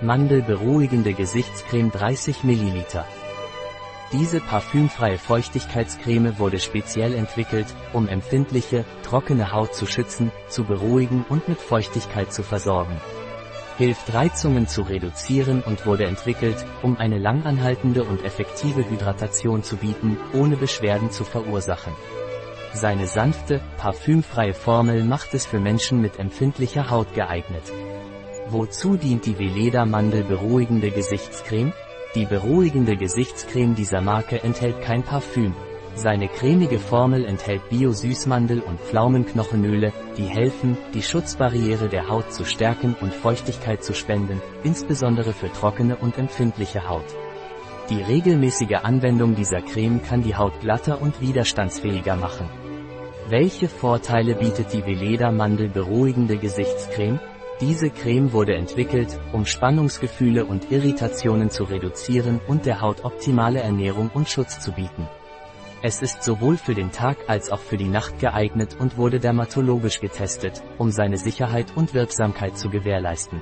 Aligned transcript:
Mandel 0.00 0.42
beruhigende 0.42 1.14
Gesichtscreme 1.14 1.90
30 1.90 2.42
ml. 2.42 2.84
Diese 4.12 4.40
parfümfreie 4.40 5.18
Feuchtigkeitscreme 5.18 6.38
wurde 6.38 6.58
speziell 6.58 7.14
entwickelt, 7.14 7.66
um 7.92 8.08
empfindliche, 8.08 8.84
trockene 9.02 9.52
Haut 9.52 9.74
zu 9.74 9.86
schützen, 9.86 10.32
zu 10.48 10.64
beruhigen 10.64 11.24
und 11.28 11.48
mit 11.48 11.60
Feuchtigkeit 11.60 12.32
zu 12.32 12.42
versorgen. 12.42 13.00
Hilft 13.78 14.12
Reizungen 14.12 14.66
zu 14.66 14.82
reduzieren 14.82 15.62
und 15.62 15.86
wurde 15.86 16.04
entwickelt, 16.04 16.64
um 16.82 16.96
eine 16.96 17.18
langanhaltende 17.18 18.04
und 18.04 18.24
effektive 18.24 18.88
Hydratation 18.88 19.62
zu 19.62 19.76
bieten, 19.76 20.16
ohne 20.32 20.56
Beschwerden 20.56 21.10
zu 21.10 21.24
verursachen. 21.24 21.92
Seine 22.72 23.06
sanfte, 23.06 23.60
parfümfreie 23.78 24.54
Formel 24.54 25.04
macht 25.04 25.34
es 25.34 25.46
für 25.46 25.60
Menschen 25.60 26.00
mit 26.00 26.18
empfindlicher 26.18 26.90
Haut 26.90 27.14
geeignet. 27.14 27.72
Wozu 28.48 28.96
dient 28.96 29.24
die 29.24 29.38
Veleda 29.38 29.86
Mandel 29.86 30.22
beruhigende 30.22 30.90
Gesichtscreme? 30.90 31.72
Die 32.14 32.26
beruhigende 32.26 32.94
Gesichtscreme 32.94 33.74
dieser 33.74 34.02
Marke 34.02 34.42
enthält 34.42 34.82
kein 34.82 35.02
Parfüm. 35.02 35.54
Seine 35.94 36.28
cremige 36.28 36.78
Formel 36.78 37.24
enthält 37.24 37.66
Bio-Süßmandel 37.70 38.60
und 38.60 38.80
Pflaumenknochenöle, 38.80 39.92
die 40.18 40.26
helfen, 40.26 40.76
die 40.92 41.02
Schutzbarriere 41.02 41.88
der 41.88 42.08
Haut 42.08 42.34
zu 42.34 42.44
stärken 42.44 42.94
und 43.00 43.14
Feuchtigkeit 43.14 43.82
zu 43.82 43.94
spenden, 43.94 44.42
insbesondere 44.62 45.32
für 45.32 45.50
trockene 45.50 45.96
und 45.96 46.18
empfindliche 46.18 46.86
Haut. 46.86 47.06
Die 47.88 48.02
regelmäßige 48.02 48.76
Anwendung 48.82 49.34
dieser 49.34 49.62
Creme 49.62 50.02
kann 50.02 50.22
die 50.22 50.36
Haut 50.36 50.60
glatter 50.60 51.00
und 51.00 51.20
widerstandsfähiger 51.22 52.16
machen. 52.16 52.48
Welche 53.28 53.68
Vorteile 53.68 54.34
bietet 54.34 54.74
die 54.74 54.84
Veleda 54.84 55.32
Mandel 55.32 55.70
beruhigende 55.70 56.36
Gesichtscreme? 56.36 57.18
Diese 57.60 57.88
Creme 57.88 58.32
wurde 58.32 58.56
entwickelt, 58.56 59.20
um 59.32 59.46
Spannungsgefühle 59.46 60.44
und 60.44 60.72
Irritationen 60.72 61.50
zu 61.50 61.62
reduzieren 61.64 62.40
und 62.48 62.66
der 62.66 62.80
Haut 62.80 63.04
optimale 63.04 63.60
Ernährung 63.60 64.10
und 64.12 64.28
Schutz 64.28 64.58
zu 64.58 64.72
bieten. 64.72 65.06
Es 65.80 66.02
ist 66.02 66.24
sowohl 66.24 66.56
für 66.56 66.74
den 66.74 66.90
Tag 66.90 67.16
als 67.28 67.50
auch 67.50 67.60
für 67.60 67.76
die 67.76 67.88
Nacht 67.88 68.18
geeignet 68.18 68.76
und 68.80 68.96
wurde 68.96 69.20
dermatologisch 69.20 70.00
getestet, 70.00 70.62
um 70.78 70.90
seine 70.90 71.16
Sicherheit 71.16 71.66
und 71.76 71.94
Wirksamkeit 71.94 72.58
zu 72.58 72.70
gewährleisten. 72.70 73.40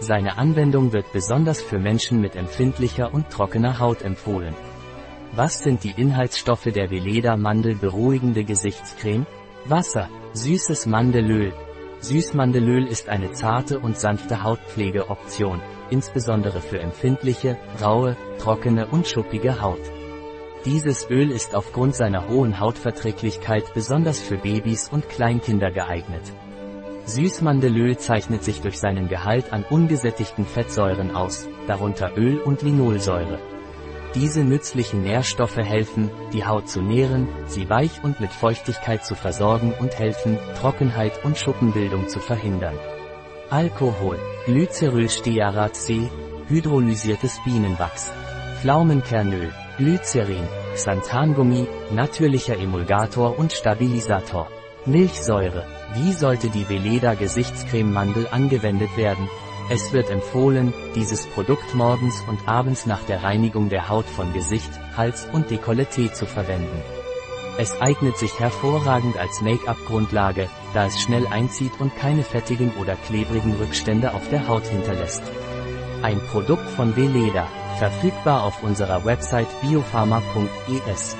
Seine 0.00 0.36
Anwendung 0.36 0.92
wird 0.92 1.12
besonders 1.12 1.62
für 1.62 1.78
Menschen 1.78 2.20
mit 2.20 2.34
empfindlicher 2.34 3.14
und 3.14 3.30
trockener 3.30 3.78
Haut 3.78 4.02
empfohlen. 4.02 4.54
Was 5.32 5.60
sind 5.60 5.84
die 5.84 5.94
Inhaltsstoffe 5.96 6.72
der 6.74 6.90
Veleda 6.90 7.36
Mandel 7.36 7.76
beruhigende 7.76 8.42
Gesichtscreme? 8.42 9.26
Wasser, 9.66 10.08
süßes 10.32 10.86
Mandelöl, 10.86 11.52
Süßmandelöl 12.00 12.86
ist 12.86 13.08
eine 13.08 13.32
zarte 13.32 13.80
und 13.80 13.98
sanfte 13.98 14.44
Hautpflegeoption, 14.44 15.60
insbesondere 15.90 16.60
für 16.60 16.78
empfindliche, 16.78 17.58
raue, 17.82 18.16
trockene 18.38 18.86
und 18.86 19.08
schuppige 19.08 19.60
Haut. 19.60 19.80
Dieses 20.64 21.10
Öl 21.10 21.30
ist 21.30 21.54
aufgrund 21.54 21.96
seiner 21.96 22.28
hohen 22.28 22.60
Hautverträglichkeit 22.60 23.74
besonders 23.74 24.20
für 24.20 24.36
Babys 24.36 24.88
und 24.88 25.08
Kleinkinder 25.08 25.70
geeignet. 25.70 26.32
Süßmandelöl 27.04 27.96
zeichnet 27.96 28.44
sich 28.44 28.60
durch 28.60 28.78
seinen 28.78 29.08
Gehalt 29.08 29.52
an 29.52 29.64
ungesättigten 29.68 30.44
Fettsäuren 30.44 31.10
aus, 31.16 31.48
darunter 31.66 32.16
Öl 32.16 32.38
und 32.38 32.62
Linolsäure. 32.62 33.38
Diese 34.14 34.42
nützlichen 34.42 35.02
Nährstoffe 35.02 35.56
helfen, 35.56 36.10
die 36.32 36.46
Haut 36.46 36.68
zu 36.68 36.80
nähren, 36.80 37.28
sie 37.46 37.68
weich 37.68 38.02
und 38.02 38.20
mit 38.20 38.32
Feuchtigkeit 38.32 39.04
zu 39.04 39.14
versorgen 39.14 39.74
und 39.78 39.98
helfen, 39.98 40.38
Trockenheit 40.58 41.24
und 41.24 41.36
Schuppenbildung 41.36 42.08
zu 42.08 42.18
verhindern. 42.18 42.78
Alkohol, 43.50 44.18
Glycerylstearat 44.46 45.76
C, 45.76 46.08
hydrolysiertes 46.48 47.38
Bienenwachs, 47.44 48.10
Pflaumenkernöl, 48.60 49.52
Glycerin, 49.76 50.48
Xanthangummi, 50.74 51.66
natürlicher 51.92 52.58
Emulgator 52.58 53.38
und 53.38 53.52
Stabilisator. 53.52 54.48
Milchsäure. 54.86 55.66
Wie 55.94 56.12
sollte 56.12 56.48
die 56.48 56.66
Veleda 56.68 57.12
Gesichtscreme-Mandel 57.14 58.28
angewendet 58.30 58.96
werden? 58.96 59.28
Es 59.70 59.92
wird 59.92 60.08
empfohlen, 60.08 60.72
dieses 60.94 61.26
Produkt 61.26 61.74
morgens 61.74 62.24
und 62.26 62.48
abends 62.48 62.86
nach 62.86 63.02
der 63.02 63.22
Reinigung 63.22 63.68
der 63.68 63.90
Haut 63.90 64.06
von 64.06 64.32
Gesicht, 64.32 64.70
Hals 64.96 65.28
und 65.30 65.50
Dekolleté 65.50 66.10
zu 66.10 66.24
verwenden. 66.24 66.82
Es 67.58 67.78
eignet 67.80 68.16
sich 68.16 68.38
hervorragend 68.38 69.18
als 69.18 69.42
Make-up-Grundlage, 69.42 70.48
da 70.72 70.86
es 70.86 70.98
schnell 71.00 71.26
einzieht 71.26 71.72
und 71.80 71.94
keine 71.96 72.22
fettigen 72.22 72.72
oder 72.80 72.94
klebrigen 72.94 73.56
Rückstände 73.56 74.14
auf 74.14 74.26
der 74.30 74.48
Haut 74.48 74.66
hinterlässt. 74.66 75.22
Ein 76.02 76.20
Produkt 76.30 76.70
von 76.70 76.96
Veleda, 76.96 77.46
verfügbar 77.78 78.44
auf 78.44 78.62
unserer 78.62 79.04
Website 79.04 79.48
biopharma.es. 79.60 81.16